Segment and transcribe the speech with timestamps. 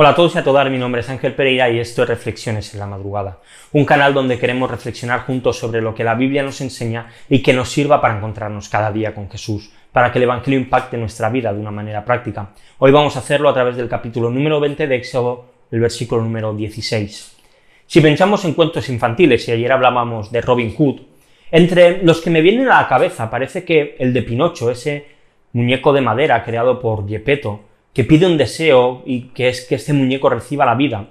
[0.00, 2.72] Hola a todos y a todas, mi nombre es Ángel Pereira y esto es Reflexiones
[2.72, 3.40] en la Madrugada,
[3.72, 7.52] un canal donde queremos reflexionar juntos sobre lo que la Biblia nos enseña y que
[7.52, 11.52] nos sirva para encontrarnos cada día con Jesús, para que el Evangelio impacte nuestra vida
[11.52, 12.50] de una manera práctica.
[12.78, 16.54] Hoy vamos a hacerlo a través del capítulo número 20 de Éxodo, el versículo número
[16.54, 17.36] 16.
[17.84, 21.00] Si pensamos en cuentos infantiles, y ayer hablábamos de Robin Hood,
[21.50, 25.06] entre los que me vienen a la cabeza parece que el de Pinocho, ese
[25.54, 27.62] muñeco de madera creado por Gepetto,
[27.98, 31.08] que pide un deseo y que es que este muñeco reciba la vida,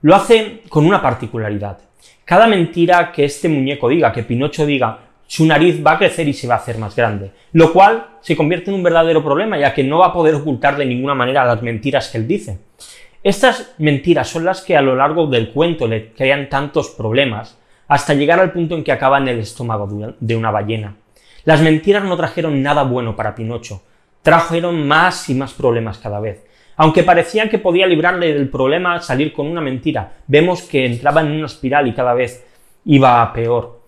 [0.00, 1.80] lo hace con una particularidad.
[2.24, 6.32] Cada mentira que este muñeco diga, que Pinocho diga, su nariz va a crecer y
[6.32, 9.74] se va a hacer más grande, lo cual se convierte en un verdadero problema, ya
[9.74, 12.60] que no va a poder ocultar de ninguna manera las mentiras que él dice.
[13.22, 17.58] Estas mentiras son las que a lo largo del cuento le crean tantos problemas,
[17.88, 20.96] hasta llegar al punto en que acaba en el estómago de una ballena.
[21.44, 23.82] Las mentiras no trajeron nada bueno para Pinocho,
[24.22, 26.44] trajeron más y más problemas cada vez.
[26.76, 31.32] Aunque parecían que podía librarle del problema salir con una mentira, vemos que entraba en
[31.32, 32.44] una espiral y cada vez
[32.84, 33.80] iba peor.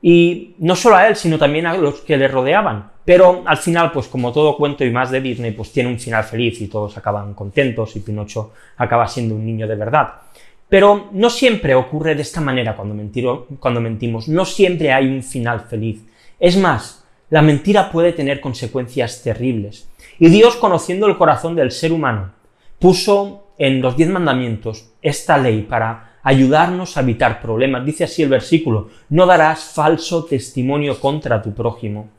[0.00, 2.90] Y no solo a él, sino también a los que le rodeaban.
[3.04, 6.24] Pero al final, pues como todo cuento y más de Disney, pues tiene un final
[6.24, 10.14] feliz y todos acaban contentos y Pinocho acaba siendo un niño de verdad.
[10.68, 12.94] Pero no siempre ocurre de esta manera cuando
[13.80, 16.02] mentimos, no siempre hay un final feliz.
[16.40, 17.01] Es más,
[17.32, 19.88] la mentira puede tener consecuencias terribles.
[20.18, 22.32] Y Dios, conociendo el corazón del ser humano,
[22.78, 27.86] puso en los diez mandamientos esta ley para ayudarnos a evitar problemas.
[27.86, 32.10] Dice así el versículo, no darás falso testimonio contra tu prójimo.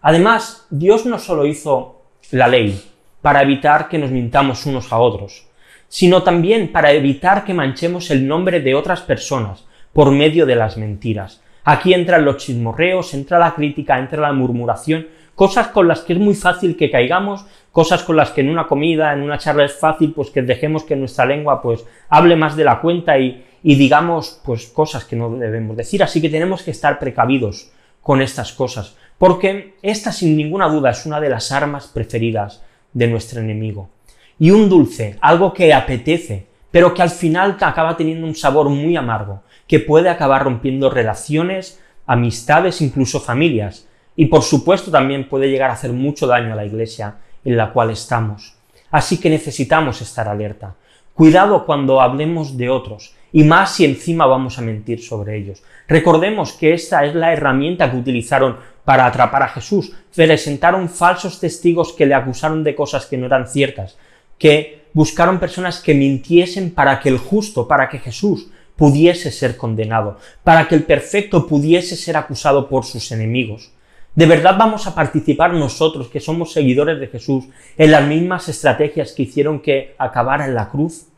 [0.00, 2.02] Además, Dios no solo hizo
[2.32, 2.82] la ley
[3.22, 5.46] para evitar que nos mintamos unos a otros,
[5.86, 10.76] sino también para evitar que manchemos el nombre de otras personas por medio de las
[10.76, 11.42] mentiras.
[11.70, 16.18] Aquí entran los chismorreos, entra la crítica, entra la murmuración, cosas con las que es
[16.18, 19.74] muy fácil que caigamos, cosas con las que en una comida, en una charla es
[19.74, 24.40] fácil pues que dejemos que nuestra lengua pues hable más de la cuenta y, digamos
[24.46, 27.70] pues cosas que no debemos decir, así que tenemos que estar precavidos
[28.00, 32.62] con estas cosas, porque esta sin ninguna duda es una de las armas preferidas
[32.94, 33.90] de nuestro enemigo.
[34.38, 38.96] Y un dulce, algo que apetece, pero que al final acaba teniendo un sabor muy
[38.96, 43.86] amargo, que puede acabar rompiendo relaciones, amistades, incluso familias.
[44.16, 47.72] Y por supuesto también puede llegar a hacer mucho daño a la iglesia en la
[47.72, 48.56] cual estamos.
[48.90, 50.74] Así que necesitamos estar alerta.
[51.14, 55.62] Cuidado cuando hablemos de otros, y más si encima vamos a mentir sobre ellos.
[55.86, 59.92] Recordemos que esta es la herramienta que utilizaron para atrapar a Jesús.
[60.14, 63.98] Presentaron falsos testigos que le acusaron de cosas que no eran ciertas,
[64.38, 70.18] que buscaron personas que mintiesen para que el justo, para que Jesús pudiese ser condenado,
[70.44, 73.72] para que el perfecto pudiese ser acusado por sus enemigos.
[74.14, 77.46] ¿De verdad vamos a participar nosotros, que somos seguidores de Jesús,
[77.76, 81.08] en las mismas estrategias que hicieron que acabara en la cruz?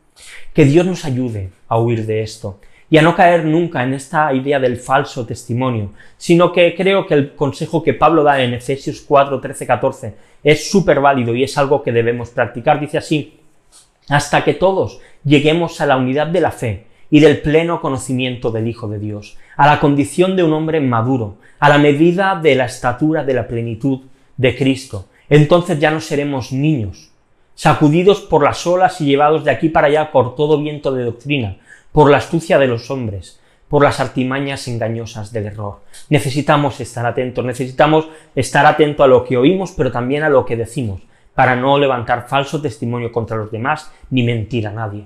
[0.53, 4.33] Que Dios nos ayude a huir de esto y a no caer nunca en esta
[4.33, 9.01] idea del falso testimonio, sino que creo que el consejo que Pablo da en Efesios
[9.07, 12.79] 4, 13, 14 es súper válido y es algo que debemos practicar.
[12.79, 13.39] Dice así,
[14.09, 18.67] hasta que todos lleguemos a la unidad de la fe y del pleno conocimiento del
[18.67, 22.65] Hijo de Dios, a la condición de un hombre maduro, a la medida de la
[22.65, 23.99] estatura de la plenitud
[24.37, 25.05] de Cristo.
[25.29, 27.11] Entonces ya no seremos niños,
[27.53, 31.57] sacudidos por las olas y llevados de aquí para allá por todo viento de doctrina,
[31.91, 35.81] por la astucia de los hombres, por las artimañas engañosas del error.
[36.09, 40.55] Necesitamos estar atentos, necesitamos estar atentos a lo que oímos, pero también a lo que
[40.55, 41.01] decimos,
[41.35, 45.05] para no levantar falso testimonio contra los demás ni mentir a nadie.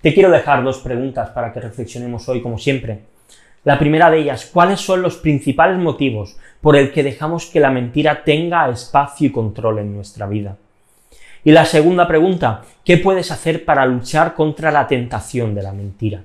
[0.00, 3.00] Te quiero dejar dos preguntas para que reflexionemos hoy, como siempre.
[3.64, 7.70] La primera de ellas, ¿cuáles son los principales motivos por el que dejamos que la
[7.70, 10.56] mentira tenga espacio y control en nuestra vida?
[11.44, 16.22] Y la segunda pregunta, ¿qué puedes hacer para luchar contra la tentación de la mentira?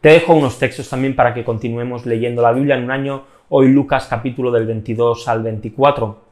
[0.00, 3.68] Te dejo unos textos también para que continuemos leyendo la Biblia en un año, hoy
[3.68, 6.24] Lucas capítulo del 22 al 24.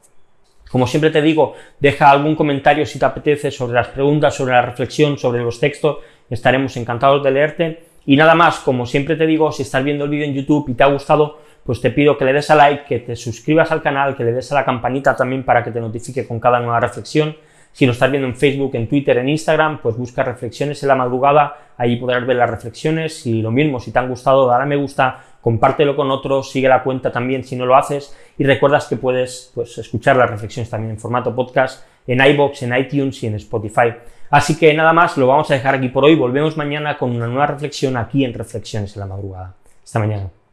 [0.70, 4.62] Como siempre te digo, deja algún comentario si te apetece sobre las preguntas, sobre la
[4.62, 5.98] reflexión, sobre los textos,
[6.30, 7.84] estaremos encantados de leerte.
[8.06, 10.74] Y nada más, como siempre te digo, si estás viendo el vídeo en YouTube y
[10.74, 13.82] te ha gustado, pues te pido que le des a like, que te suscribas al
[13.82, 16.80] canal, que le des a la campanita también para que te notifique con cada nueva
[16.80, 17.36] reflexión.
[17.72, 20.94] Si lo estás viendo en Facebook, en Twitter, en Instagram, pues busca reflexiones en la
[20.94, 24.66] madrugada, ahí podrás ver las reflexiones y lo mismo, si te han gustado, dale a
[24.66, 28.86] me gusta, compártelo con otros, sigue la cuenta también si no lo haces y recuerdas
[28.86, 33.26] que puedes pues, escuchar las reflexiones también en formato podcast en iBox, en iTunes y
[33.26, 33.94] en Spotify.
[34.30, 36.16] Así que nada más, lo vamos a dejar aquí por hoy.
[36.16, 39.54] Volvemos mañana con una nueva reflexión aquí en Reflexiones en la Madrugada.
[39.82, 40.43] Hasta mañana.